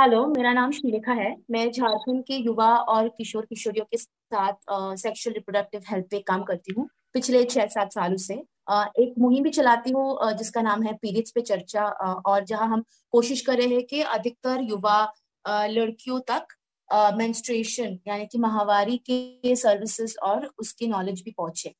[0.00, 4.52] Hello, मेरा नाम श्रीलेखा है। मैं झारखंड के युवा और किशोर किशोरियों के साथ
[4.96, 9.50] सेक्सुअल रिप्रोडक्टिव हेल्थ पे काम करती हूँ। पिछले छह सात सालों से एक मुहिम भी
[9.50, 11.84] चलाती हूँ जिसका नाम है पीरियड्स पे चर्चा
[12.26, 15.02] और जहाँ हम कोशिश कर रहे हैं कि अधिकतर युवा
[15.44, 16.56] लड़कियों तक
[17.18, 21.74] मेंस्ट्रुएशन यानी कि माहवारी के सर्विसेज़ और उसकी नॉलेज भी पहुँचे।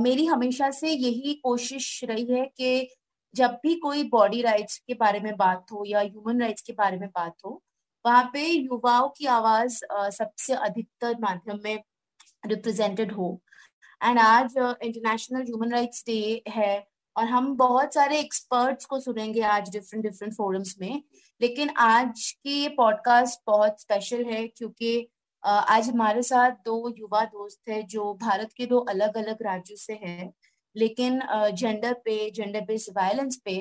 [0.00, 2.88] मेरी हमेशा से यही कोशिश रही है कि
[3.34, 6.98] जब भी कोई बॉडी राइट्स के बारे में बात हो या ह्यूमन राइट्स के बारे
[6.98, 7.62] में बात हो,
[8.04, 9.78] वहाँ पे युवाओं की आवाज़
[10.16, 11.82] सबसे अधिकतर माध्यम में
[12.46, 13.40] रिप्रेजेंटेड हो।
[14.00, 19.70] एंड आज इंटरनेशनल ह्यूमन राइट्स डे है और हम बहुत सारे एक्सपर्ट्स को सुनेंगे आज
[19.70, 21.02] डिफरेंट डिफरेंट फोरम्स में।
[21.40, 25.08] लेकिन आज की ये पॉडकास्ट बहुत स्पेशल है क्योंकि
[25.42, 29.92] आज हमारे साथ दो युवा दोस्त हैं जो भारत के दो अलग अलग राज्यों से
[30.02, 30.32] हैं।
[30.76, 31.20] लेकिन
[31.52, 33.58] जेंडर पे जेंडर बेस्ड वायलेंस पे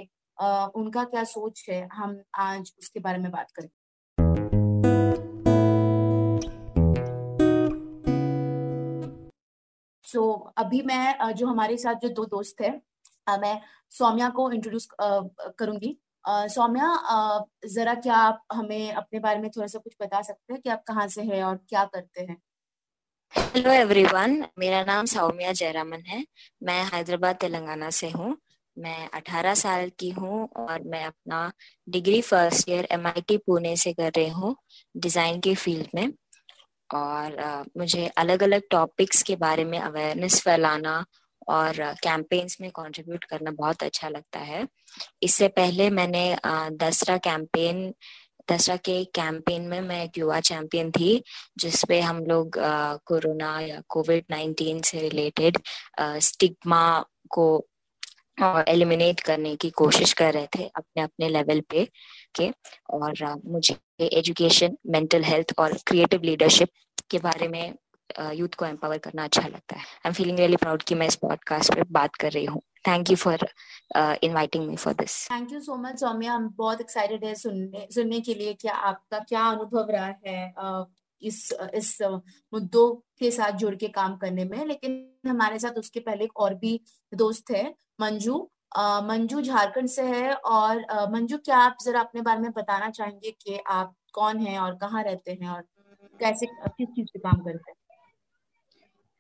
[0.76, 1.88] उनका क्या सोच है?
[1.94, 3.70] हम आज उसके बारे में बात करें
[10.04, 12.70] सो अभी मैं जो हमारे साथ जो दो दोस्त है
[13.42, 13.60] मैं
[13.92, 16.88] सौम्या को इंट्रोड्यूस करूँगी। सौम्या
[17.68, 20.84] जरा क्या आप हमें अपने बारे में थोड़ा सा कुछ बता सकते हैं कि आप
[20.88, 22.38] कहाँ से हैं और क्या करते हैं?
[23.34, 26.24] हेलो एवरीवन मेरा नाम सौम्या जयरामन है।
[26.62, 28.36] मैं हैदराबाद तेलंगाना से हूँ।
[28.78, 31.52] मैं 18 साल की हूँ और मैं अपना
[31.88, 34.56] degree first year MIT Pune से कर रही हूँ
[34.96, 36.14] डिज़ाइन के फ़ील्ड में।
[36.90, 41.04] और अ, मुझे अलग अलग टॉपिक्स के बारे में अवेयरनेस फैलाना
[41.50, 44.68] और कैंपेन्स में कंट्रीब्यूट करना बहुत अच्छा लगता है।
[45.24, 46.26] इससे पहले मैंने
[46.78, 47.94] दसरा कैंपेन
[48.52, 51.24] दसरा के कैंपेन में मैं एक युवा चैंपियन थी,
[51.58, 52.58] जिसपे हम लोग
[53.08, 55.58] कोरोना या कोविड नाइन्टीन से रिलेटेड
[56.22, 56.84] स्टिग्मा
[57.30, 57.46] को
[58.68, 61.86] एलिमिनेट करने की कोशिश कर रहे थे अपने अपने लेवल पे,
[62.36, 62.50] के,
[62.90, 63.76] और मुझे
[64.08, 66.70] एजुकेशन मेंटल हेल्थ और क्रिएटिव लीडरशिप
[67.12, 67.74] के बारे में
[68.34, 71.16] यूथ को एम्पावर करना अच्छा लगता है। I am feeling really proud कि मैं इस
[71.16, 73.48] पॉडकास्ट पे बात कर रही हूँ। Thank you for
[74.24, 78.20] inviting me for this thank you so much Saumya हम बहुत एक्साइटेड है सुनने सुनने
[78.20, 80.84] के लिए कि आपका क्या अनुभव रहा है अ,
[81.22, 81.98] इस इस
[82.54, 86.54] मुद्दों के साथ जुड़ के काम करने में। लेकिन हमारे साथ उसके पहले एक और
[86.56, 86.80] भी
[87.14, 87.64] दोस्त है
[88.02, 93.32] मंजू। मंजू झारखंड से है और मंजू क्या आप जरा अपने बारे में बताना चाहेंगे
[93.32, 95.62] कि आप कौन हैं और कहाँ रहते हैं और
[96.20, 97.78] कैसे किस चीज़ पे काम करते हैं?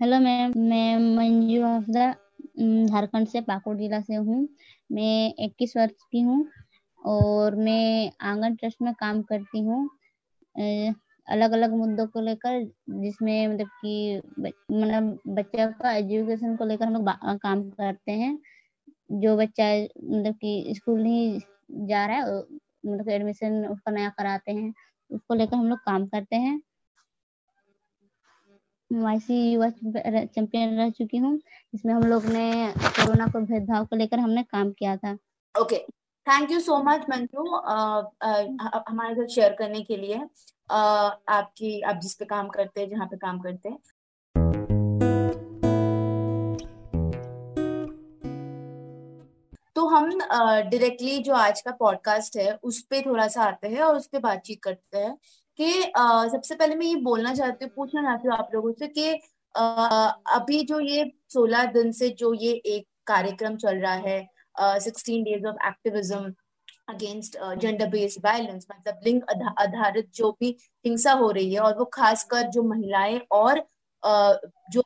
[0.01, 1.83] हेलो मैम मैं मंजू अम,
[2.57, 4.47] झारखंड से पाकुड़ जिला से हूँ।
[4.91, 6.45] मैं 21 वर्ष की हूँ
[7.05, 9.89] और मैं आँगन ट्रस्ट में काम करती हूँ।
[11.27, 16.93] अलग अलग मुद्दों को लेकर जिसमें मतलब कि मतलब बच्चा का एजुकेशन को लेकर हम
[16.93, 17.09] लोग
[17.39, 18.37] काम करते हैं।
[19.11, 21.39] जो बच्चा मतलब कि स्कूल नहीं
[21.87, 22.39] जा रहा है
[22.85, 24.73] मतलब एडमिशन उसका नया कराते हैं,
[25.11, 26.61] उसको लेकर हम लोग काम करते हैं।
[28.91, 31.39] वाईसी युवा चैंपियन रह चुकी हूँ
[31.73, 35.17] इसमें हम लोग ने कोरोना को भेदभाव को लेकर हमने काम किया था।
[35.61, 35.77] Okay
[36.27, 37.55] thank you so much Manju
[38.89, 40.21] हमारे साथ शेयर करने के लिए
[40.69, 40.75] अ,
[41.27, 43.77] आपकी आप जिस पे काम करते हैं जहाँ पे काम करते हैं।
[49.75, 53.81] तो हम डायरेक्टली uh, जो आज का पॉडकास्ट है उस पे थोड़ा सा आते हैं
[53.81, 55.17] और उस पे बातचीत करते हैं।
[55.61, 55.91] कि
[56.31, 59.09] सबसे पहले मैं ये बोलना चाहती हूँ, पूछना चाहती हूँ आप लोगों से कि
[60.35, 65.45] अभी जो ये सोलह दिन से जो ये एक कार्यक्रम चल रहा है sixteen days
[65.47, 66.33] of activism
[66.89, 69.21] against gender based violence मतलब लिंग
[69.59, 70.55] आधारित जो भी
[70.85, 73.63] हिंसा हो रही है और वो खासकर जो महिलाएँ और
[74.71, 74.83] जो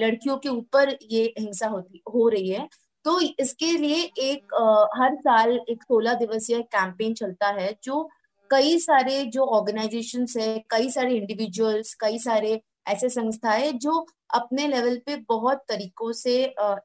[0.00, 2.68] लड़कियों के ऊपर ये हिंसा होती, हो रही है
[3.04, 4.54] तो इसके लिए एक
[4.96, 8.08] हर साल एक सोलह दिवसीय कैंपेन चलता है जो
[8.50, 14.96] कई सारे जो ऑर्गेनाइजेशंस है, कई सारे इंडिविजुअल्स कई सारे ऐसे संस्थाएँ जो अपने लेवल
[15.06, 16.34] पे बहुत तरीकों से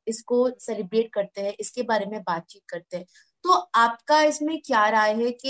[0.08, 3.06] इसको सेलिब्रेट करते हैं, इसके बारे में बातचीत करते हैं।
[3.46, 5.50] तो आपका इसमें क्या राय है कि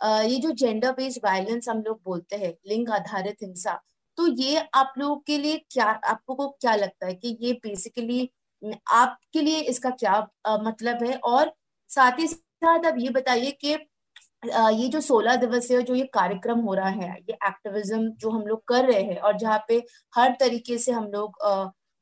[0.00, 3.80] ये जो जेंडर बेस्ड वायलेंस हम लोग बोलते हैं, लिंग आधारित हिंसा
[4.18, 8.28] तो ये आप लोगों के लिए क्या, आपको को क्या लगता है कि ये बेसिकली
[8.92, 10.18] आपके लिए इसका क्या
[10.62, 11.14] मतलब है?
[11.16, 11.52] और
[11.90, 13.74] साथ ही साथ आप ये बताइए कि
[14.42, 18.62] ये जो सोलह दिवसीय जो ये कार्यक्रम हो रहा है, ये एक्टिविज्म जो हम लोग
[18.68, 19.82] कर रहे हैं और जहाँ पे
[20.14, 21.36] हर तरीके से हम लोग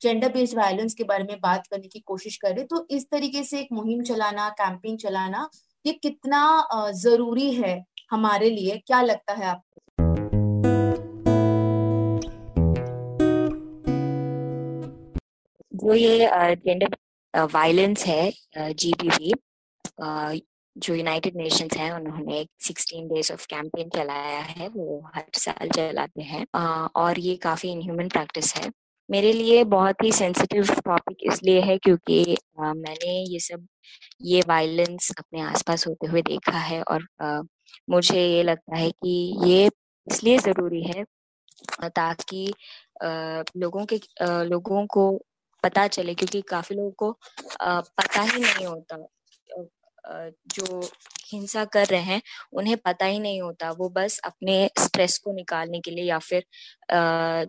[0.02, 3.42] जेंडर बेस्ड वायलेंस के बारे में बात करने की कोशिश कर रहे तो इस तरीके
[3.44, 5.48] से एक मुहिम चलाना कैंपेन चलाना,
[5.84, 8.76] ये कितना ज़रूरी है हमारे लिए?
[8.86, 9.80] क्या लगता है आपको
[15.74, 16.96] जो ये जेंडर
[17.54, 18.30] वायलेंस है
[18.74, 19.32] जीबीवी
[20.78, 25.68] जो यूनाइटेड नेशंस है उन्होंने एक सिक्सटीन डेज़ ऑफ़ कैंपेन चलाया है वो हर साल
[25.76, 26.44] चलाते हैं।
[26.96, 28.70] और ये काफ़ी इनह्यूमन प्रैक्टिस है।
[29.10, 33.66] मेरे लिए बहुत ही सेंसिटिव टॉपिक इसलिए है क्योंकि आ, मैंने ये सब
[34.22, 37.40] ये वायलेंस अपने आसपास होते हुए देखा है और आ,
[37.90, 39.10] मुझे ये लगता है कि
[39.46, 39.66] ये
[40.06, 41.04] इसलिए ज़रूरी है
[41.88, 42.52] ताकि
[43.56, 44.00] लोगों के
[44.44, 45.10] लोगों को
[45.62, 47.12] पता चले क्योंकि काफ़ी लोगों को
[47.62, 48.96] पता ही नहीं होता
[50.06, 50.80] जो
[51.32, 52.20] हिंसा कर रहे हैं,
[52.52, 56.44] उन्हें पता ही नहीं होता। वो बस अपने स्ट्रेस को निकालने के लिए या फिर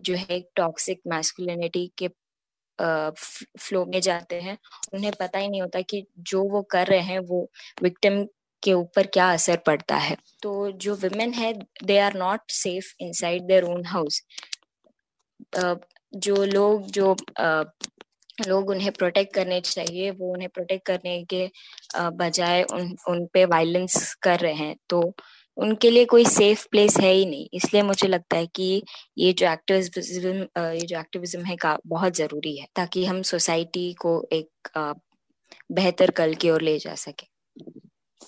[0.00, 2.08] जो है टॉक्सिक मैस्कुलिनिटी के
[2.78, 4.56] फ्लो में जाते हैं,
[4.94, 7.48] उन्हें पता ही नहीं होता कि जो वो कर रहे हैं, वो
[7.82, 8.24] विक्टिम
[8.62, 11.52] के ऊपर क्या असर पड़ता है। तो जो वुमेन है
[11.84, 14.22] they are not safe inside their own house
[16.12, 17.14] जो लोग, जो
[18.42, 21.48] लोग उन्हें प्रोटेक्ट करने चाहिए, वो उन्हें प्रोटेक्ट करने के
[21.96, 25.02] बजाय उन उन पे वायलेंस कर रहे हैं। तो
[25.56, 28.82] उनके लिए कोई सेफ़ प्लेस है ही नहीं। इसलिए मुझे लगता है कि
[29.18, 34.22] ये जो एक्टिविज्म ये जो एक्टिविज्म है का, बहुत ज़रूरी है, ताकि हम सोसाइटी को
[34.32, 34.94] एक
[35.72, 37.26] बेहतर कल की ओर ले जा सके।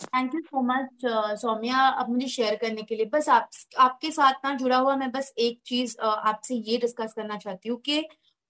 [0.06, 1.04] Thank you so much
[1.40, 3.48] Saumya अब मुझे शेयर करने के लिए। बस आप,
[3.78, 7.78] आपके साथ ना जुड़ा हुआ मैं बस एक चीज़ आपसे ये डिस्कस करना चाहती हूँ
[7.80, 7.98] कि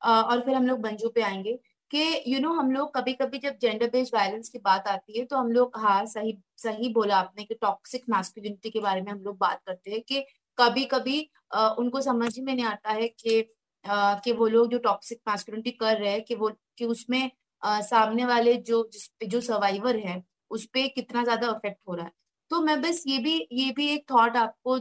[0.02, 1.58] और फिर हम लोग मंजू पे आएँगे
[1.90, 5.24] कि यू नो हम लोग कभी कभी जब जेंडर बेस्ड वायलेंस की बात आती है
[5.24, 9.18] तो हम लोग हाँ सही सही बोला आपने कि टॉक्सिक मैस्कुलिनिटी के बारे में हम
[9.20, 10.24] लोग बात करते हैं कि
[10.58, 13.40] कभी कभी आ, उनको समझ में नहीं आता है कि
[13.84, 17.30] आ, कि वो लोग जो टॉक्सिक मैस्कुलिनिटी कर रहे हैं कि वो कि उसमें
[17.62, 22.04] आ, सामने वाले जो जिस जो सर्वाइवर है उस पर कितना ज़्यादा अफेक्ट हो रहा
[22.06, 22.12] है।
[22.50, 24.76] तो मैं बस ये भी ये भी एक थॉट आपको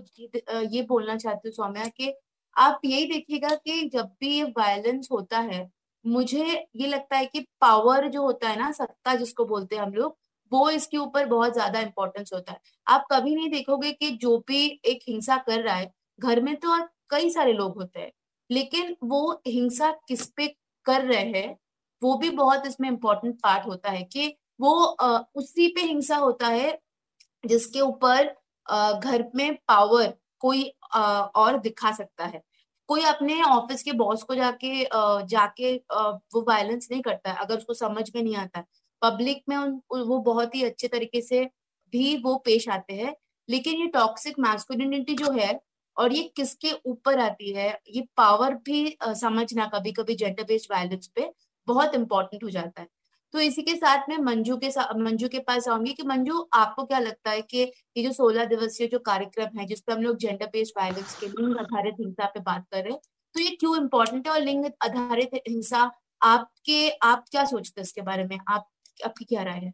[0.68, 2.14] ये बोलना चाहती हूँ सौम्या कि
[2.56, 5.70] आप यही देखिएगा कि जब भी ये वायलेंस होता है,
[6.06, 6.44] मुझे
[6.76, 10.18] ये लगता है कि पावर जो होता है ना, सत्ता जिसको बोलते हैं हम लोग,
[10.52, 14.66] वो इसके ऊपर बहुत ज़्यादा इंपॉर्टेंस होता है। आप कभी नहीं देखोगे कि जो भी
[14.86, 18.12] एक हिंसा कर रहा है, घर में तो और कई सारे लोग होते हैं,
[18.50, 20.48] लेकिन वो हिंसा किस पे
[20.86, 21.56] कर रहे हैं,
[22.02, 24.28] वो भी बहुत इसमें इम्पोर्टेंट पार्ट होता है कि
[24.62, 24.74] वो
[25.36, 26.78] उसी पे हिंसा होता है
[27.44, 28.26] जिसके ऊपर
[28.66, 30.64] घर में पावर कोई
[30.94, 32.42] और दिखा सकता है।
[32.90, 34.84] कोई अपने ऑफ़िस के बॉस को जाके
[35.28, 38.64] जाके वो वायलेंस नहीं करता है, अगर उसको समझ में नहीं आता
[39.02, 41.44] पब्लिक में उन, वो बहुत ही अच्छे तरीके से
[41.94, 43.16] भी वो पेश आते हैं,
[43.50, 45.60] लेकिन ये टॉक्सिक मैस्कुलिनिटी जो है
[45.98, 51.08] और ये किसके ऊपर आती है, ये पावर भी समझना कभी कभी जेंडर बेस्ड वायलेंस
[51.16, 51.32] पे
[51.68, 52.88] बहुत इंपॉर्टेंट हो जाता है।
[53.34, 56.84] तो इसी के साथ में मंजू के साथ मंजू के पास आऊँगी कि मंजू, आपको
[56.86, 57.62] क्या लगता है कि
[57.98, 61.58] ये जो सोलह दिवसीय जो कार्यक्रम है जिसपे हम लोग जेंडर बेस्ड वायलेंस के लिंग
[61.60, 63.00] आधारित हिंसा पे बात कर रहे हैं
[63.36, 65.90] तो ये क्यों इम्पोर्टेंट है और लिंग आधारित हिंसा
[66.22, 68.38] आपके, आप क्या सोचते हैं इसके बारे में?
[68.50, 68.68] आप,
[69.06, 69.72] आपकी क्या राय है?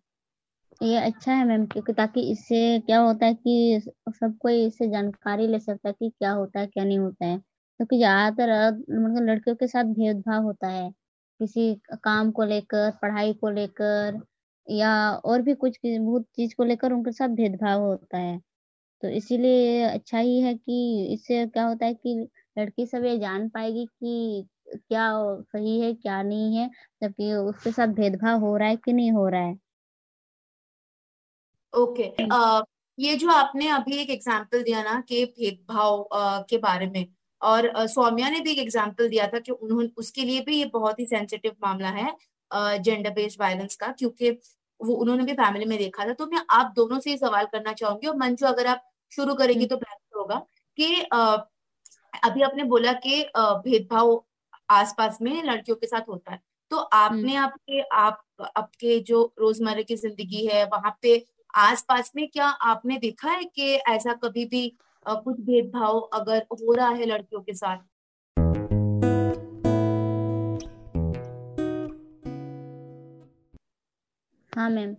[0.81, 5.47] ये अच्छा है मैम, क्योंकि ताकि इससे क्या होता है कि सब कोई इससे जानकारी
[5.47, 9.27] ले सकता है कि क्या होता है, क्या नहीं होता है। क्योंकि तो ज़्यादातर मतलब
[9.29, 10.89] लड़कियों के साथ भेदभाव होता है।
[11.39, 11.73] किसी
[12.03, 14.21] काम को लेकर पढ़ाई को लेकर
[14.67, 14.91] या
[15.25, 18.39] और भी कुछ बहुत चीज़ को लेकर उनके साथ भेदभाव होता है
[19.03, 22.15] तो इसीलिए अच्छा ही है कि इससे क्या होता है कि
[22.59, 25.11] लड़की सब ये जान पाएगी कि क्या
[25.43, 26.69] सही है क्या नहीं है
[27.03, 29.59] जबकि उसके साथ भेदभाव हो रहा है कि नहीं हो रहा है
[31.73, 32.29] ओके okay.
[32.29, 32.63] uh,
[32.97, 37.05] ये जो आपने अभी एक एग्जांपल दिया ना कि भेदभाव uh, के बारे में
[37.41, 40.99] और सौम्या ने भी एक एग्ज़ाम्पल दिया था कि उन्होंने उसके लिए भी ये बहुत
[40.99, 42.11] ही सेंसिटिव मामला है
[42.79, 44.31] जेंडर बेस्ड वायलेंस का क्योंकि
[44.79, 47.73] वो उन्होंने भी फैमिली में देखा था तो मैं आप दोनों से ही सवाल करना
[47.73, 50.45] चाहूँगी और मंजू अगर आप शुरू करेंगे हम्म। तो बेहतर होगा
[50.77, 51.01] कि
[52.23, 54.21] अभी आपने बोला कि भेदभाव
[54.71, 56.41] आसपास में लड़कियों के साथ होता है
[56.71, 58.23] तो आपने हम्म। आपके आप
[58.57, 61.23] आपके जो रोज़मर्रा की ज़िंदगी है वहाँ पे
[61.57, 64.71] आसपास में क्या आपने देखा है कि ऐसा कभी भी
[65.15, 67.77] कुछ भेदभाव अगर हो रहा है लड़कियों के साथ?
[74.55, 74.95] हाँ मैम।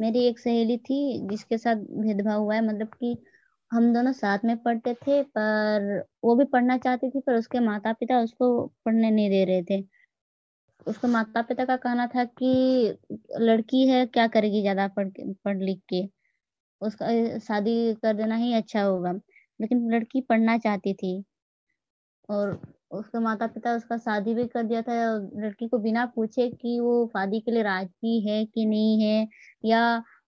[0.00, 3.16] मेरी एक सहेली थी जिसके साथ भेदभाव हुआ है मतलब कि
[3.72, 7.92] हम दोनों साथ में पढ़ते थे, पर वो भी पढ़ना चाहती थी, पर उसके माता
[7.92, 9.84] पिता उसको पढ़ने नहीं दे रहे थे।
[10.86, 12.98] उसके माता पिता का कहना था कि
[13.38, 16.08] लड़की है, क्या करेगी ज़्यादा पढ़ पढ़ लिख के?
[16.80, 19.12] उसका शादी कर देना ही अच्छा होगा।
[19.60, 21.22] लेकिन लड़की पढ़ना चाहती थी
[22.28, 22.50] और
[22.90, 24.94] उसके माता पिता उसका शादी भी कर दिया था
[25.36, 29.26] लड़की को बिना पूछे कि वो शादी के लिए राज़ी है कि नहीं है
[29.64, 29.80] या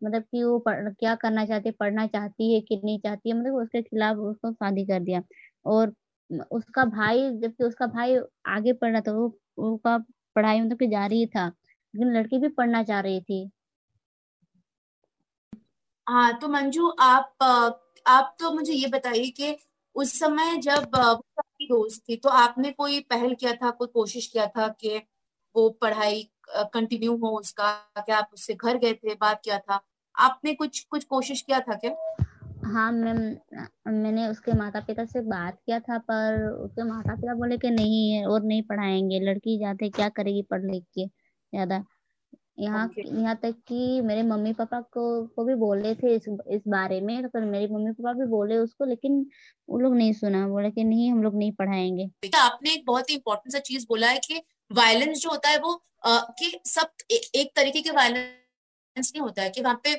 [0.04, 3.36] मतलब कि वो पढ़, क्या करना चाहती है पढ़ना चाहती है कि नहीं चाहती है
[3.36, 5.22] मतलब उसके खिलाफ उसको शादी कर दिया।
[5.66, 5.92] और
[6.52, 8.16] उसका भाई जबकि उसका भाई
[8.48, 9.26] आगे पढ़ रहा था वो
[9.66, 9.96] उसका
[10.36, 13.50] पढ़ाई मतलब कि जारी था लेकिन लड़की भी पढ़ना चाह रही थी।
[16.06, 17.34] हाँ तो मंजू आप
[18.06, 19.56] आप तो मुझे ये बताइए कि
[19.96, 24.46] उस समय जब आपकी दोस्त थी तो आपने कोई पहल किया था, कोई कोशिश किया
[24.46, 24.96] था कि
[25.54, 29.80] वो पढ़ाई कंटिन्यू हो उसका क्या आप उससे घर गए थे, बात किया था?
[30.14, 31.92] आपने कुछ कुछ कोशिश किया था क्या?
[32.64, 33.18] हाँ मैम,
[33.92, 38.24] मैंने उसके माता पिता से बात किया था, पर उसके माता पिता बोले कि नहीं,
[38.24, 41.84] और नहीं पढ़ाएँगे, लड़की जाते, क्या करेगी पढ़ लिख के, ज़्यादा।
[42.58, 43.04] यहाँ Okay.
[43.14, 47.28] यहाँ तक कि मेरे मम्मी पापा को को भी बोले थे इस इस बारे में
[47.28, 49.24] तो मेरे मम्मी पापा भी बोले उसको लेकिन
[49.68, 53.14] वो लोग नहीं सुना बोले कि नहीं हम लोग नहीं पढ़ाएँगे आपने एक बहुत ही
[53.14, 57.20] इम्पोर्टेंट सा चीज़ बोला है कि वायलेंस जो होता है वो आ, कि सब ए,
[57.34, 59.94] एक तरीके के वायलेंस नहीं होता है कि वहाँ पे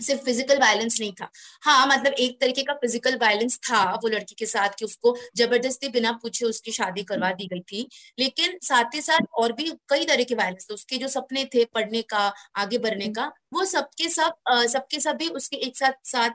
[0.00, 1.28] सिर्फ़ फ़िज़िकल वायलेंस नहीं था।
[1.62, 5.88] हाँ मतलब एक तरीके का फ़िज़िकल वायलेंस था वो लड़की के साथ कि उसको ज़बरदस्ती
[5.90, 7.86] बिना पूछे उसकी शादी करवा दी गई थी।
[8.18, 11.64] लेकिन साथ ही साथ और भी कई तरह के वायलेंस थे। उसके जो सपने थे
[11.74, 14.34] पढ़ने का आगे बढ़ने का वो सबके सब
[14.68, 16.30] सबके सब भी उसके एक साथ साथ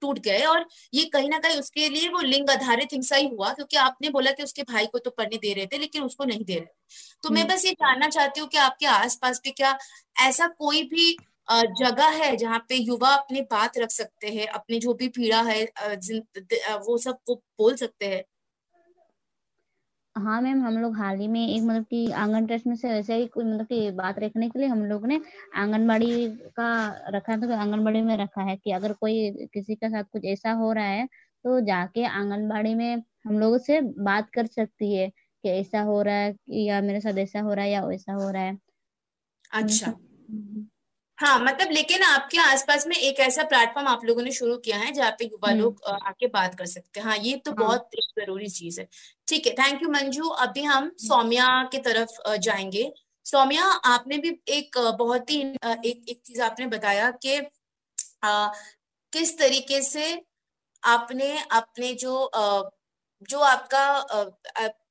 [0.00, 3.52] टूट गए और ये कहीं ना कहीं उसके लिए वो लिंग आधारित हिंसा ही हुआ
[3.52, 6.44] क्योंकि आपने बोला कि उसके भाई को तो पढ़ने दे रहे थे लेकिन उसको नहीं
[6.44, 6.66] दे रहे।
[7.24, 9.76] तो मैं बस ये जानना चाहती हूँ कि आपके आसपास पे क्या
[10.20, 11.16] ऐसा कोई भी
[11.48, 15.64] जगह है जहाँ पे युवा अपनी बात रख सकते हैं अपनी जो भी पीड़ा है
[16.80, 18.24] वो सब वो बोल सकते हैं।
[20.16, 23.14] हाँ मैम हम लोग हाल ही में एक मतलब कि आँगन ट्रस्ट में से वैसे
[23.16, 25.20] ही कोई मतलब कि बात रखने के लिए हम लोग ने
[25.56, 26.68] आंगनबाड़ी का
[27.10, 30.52] रखा है तो आंगनबाड़ी में रखा है कि अगर कोई किसी के साथ कुछ ऐसा
[30.52, 35.48] हो रहा है तो जाके आंगनबाड़ी में हम लोगों से बात कर सकती है कि
[35.50, 38.42] ऐसा हो रहा है या मेरे साथ ऐसा हो रहा है या वैसा हो रहा
[38.42, 38.58] है।
[39.52, 39.86] अच्छा।
[40.30, 40.66] हम्म।
[41.18, 44.92] हाँ मतलब लेकिन आपके आसपास में एक ऐसा प्लेटफॉर्म आप लोगों ने शुरू किया है
[44.92, 47.56] जहाँ पे युवा हम्म। लोग आके बात कर सकते हैं हाँ ये तो हाँ.
[47.58, 48.88] बहुत एक ज़रूरी चीज़ है
[49.28, 52.92] ठीक है थैंक यू मंजू अभी हम हम्म। सौम्या की तरफ़ जाएँगे
[53.26, 57.40] सौम्या आपने भी एक बहुत ही एक एक चीज़ आपने बताया कि
[59.12, 60.04] किस तरीके से
[60.82, 62.62] आपने अपने जो आ,
[63.28, 64.02] जो आपका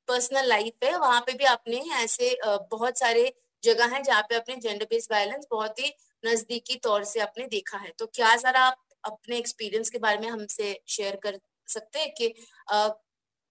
[0.08, 4.56] पर्सनल लाइफ है वहाँ पे भी आपने ऐसे बहुत सारे जगह है जहाँ पे अपने
[4.58, 5.94] जेंडर बेस्ड वायलेंस बहुत ही
[6.26, 10.28] नजदीकी तौर से आपने देखा है। तो क्या जरा आप अपने एक्सपीरियंस के बारे में
[10.30, 12.34] हमसे शेयर कर सकते हैं कि
[12.72, 12.88] आ,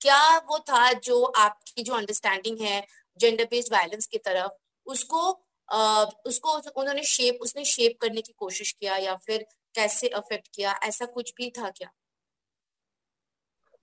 [0.01, 2.87] क्या वो था जो आपकी जो अंडरस्टैंडिंग है
[3.21, 4.53] जेंडर बेस्ड वायलेंस की तरफ़
[4.87, 10.49] उसको आ, उसको उन्होंने शेप उसने शेप करने की कोशिश किया या फिर कैसे अफेक्ट
[10.55, 10.73] किया?
[10.83, 11.91] ऐसा कुछ भी था क्या?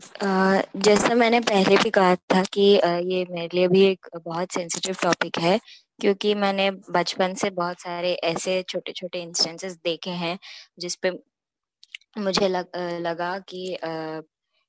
[0.02, 4.52] Uh, जैसा मैंने पहले भी कहा था कि uh, ये मेरे लिए भी एक बहुत
[4.52, 5.60] सेंसिटिव टॉपिक है।
[6.02, 10.38] क्योंकि मैंने बचपन से बहुत सारे ऐसे छोटे छोटे इंस्टेंसेस देखे हैं
[10.80, 11.12] जिसपे
[12.18, 12.68] मुझे लग,
[13.02, 13.78] लगा कि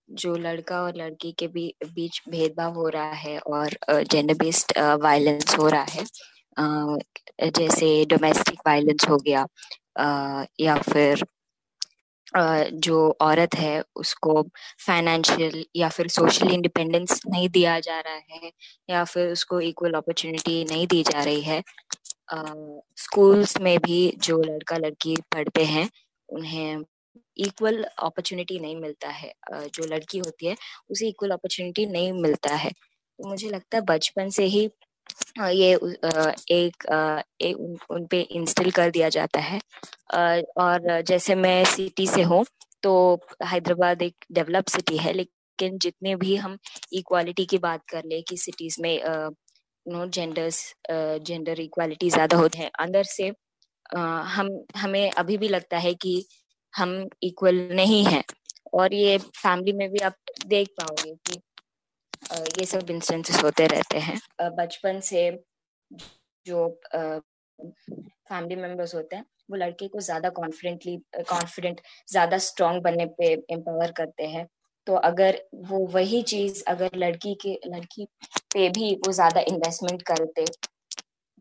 [0.08, 4.72] जो लड़का और लड़की के बीच भेदभाव हो रहा है और जेंडर बेस्ड
[5.02, 6.04] वायलेंस हो रहा है
[7.50, 9.46] जैसे डोमेस्टिक वायलेंस हो गया
[10.60, 11.24] या फिर
[12.36, 14.42] जो औरत है, उसको
[14.86, 18.52] फाइनेंशियल या फिर सोशल इंडिपेंडेंस नहीं दिया जा रहा है
[18.90, 21.62] या फिर उसको इक्वल अपॉर्चुनिटी नहीं दी जा रही है।
[22.98, 25.88] स्कूल्स में भी जो लड़का लड़की पढ़ते हैं,
[26.28, 26.84] उन्हें
[27.38, 30.56] इक्वल अपॉर्चुनिटी नहीं मिलता है। जो लड़की होती है,
[30.90, 34.68] उसे इक्वल अपॉर्चुनिटी नहीं मिलता है। तो मुझे लगता है बचपन से ही
[35.40, 36.86] ये एक,
[37.40, 39.60] एक उन, पे इंस्टॉल कर दिया जाता है।
[40.58, 42.44] और जैसे मैं सिटी से हूँ
[42.82, 42.92] तो
[43.46, 46.56] हैदराबाद एक डेवलप सिटी है लेकिन जितने भी हम
[46.94, 49.00] इक्वालिटी की बात कर ले कि सिटीज़ में
[49.86, 50.58] नो जेंडर्स
[50.90, 53.32] जेंडर इक्वालिटी ज़्यादा होते हैं अंदर से
[53.94, 56.24] हम हमें अभी भी लगता है कि
[56.74, 58.22] हम इक्वल नहीं हैं।
[58.74, 60.14] और ये फैमिली में भी आप
[60.48, 61.40] देख पाओगे कि
[62.58, 64.18] ये सब इंस्टेंसेस होते रहते हैं।
[64.56, 65.30] बचपन से
[66.46, 66.68] जो
[67.58, 70.96] फैमिली मेंबर्स होते हैं, वो लड़के को ज़्यादा कॉन्फिडेंटली
[71.28, 74.46] कॉन्फिडेंट ज़्यादा स्ट्रांग बनने पे एम्पावर करते हैं।
[74.86, 78.06] तो अगर वो वही चीज़, अगर लड़की के, लड़की
[78.54, 80.44] पे भी वो ज़्यादा इन्वेस्टमेंट करते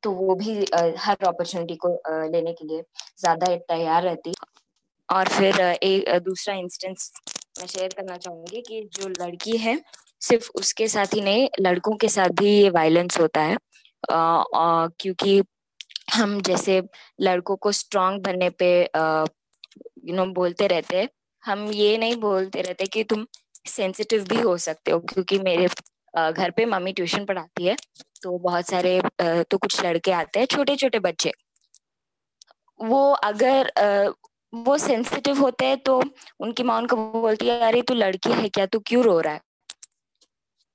[0.03, 0.53] तो वो भी
[0.97, 1.89] हर अपॉर्चुनिटी को
[2.31, 2.81] लेने के लिए
[3.19, 4.33] ज़्यादा तैयार रहती।
[5.09, 7.11] और फिर एक दूसरा इंस्टेंस
[7.59, 9.75] मैं शेयर करना चाहूँगी कि जो लड़की है
[10.21, 13.55] सिर्फ़ उसके साथ ही नहीं लड़कों के साथ भी ये वायलेंस होता है।
[14.11, 15.41] आ, क्योंकि
[16.13, 16.81] हम जैसे
[17.21, 18.71] लड़कों को स्ट्रांग बनने पे
[20.07, 21.09] यू नो बोलते रहते हैं
[21.43, 23.25] हम ये नहीं बोलते रहते कि तुम
[23.67, 25.67] सेंसिटिव भी हो सकते हो क्योंकि मेरे
[26.13, 27.75] घर पे मम्मी ट्यूशन पढ़ाती है
[28.23, 31.31] तो बहुत सारे तो कुछ लड़के आते हैं छोटे छोटे बच्चे।
[32.79, 33.71] वो अगर
[34.57, 36.01] वो सेंसिटिव होते हैं तो
[36.39, 38.65] उनकी माँ उनको बोलती है अरे तू लड़की है क्या?
[38.65, 39.41] तू क्यों रो रहा है?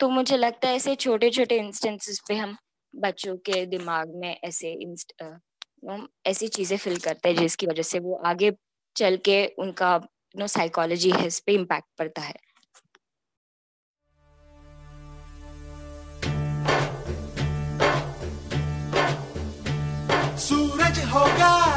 [0.01, 2.57] तो मुझे लगता है ऐसे छोटे छोटे इंस्टेंसेस पे हम
[2.97, 4.73] बच्चों के दिमाग में ऐसे
[6.27, 8.53] ऐसी चीज़ें फिल करते हैं जिसकी वजह से वो आगे
[8.97, 10.01] चल के उनका
[10.39, 12.35] नो साइकोलॉजी है इस पे इम्पैक्ट पड़ता है।
[20.39, 21.76] सूरज होगा।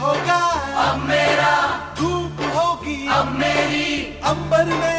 [0.00, 0.40] होगा।
[0.84, 1.54] अब मेरा
[1.98, 3.88] धूप होगी। अब मेरी
[4.24, 4.89] अंबर में